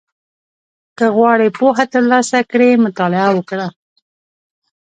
[0.97, 3.67] •که غواړې پوهه ترلاسه کړې، مطالعه وکړه.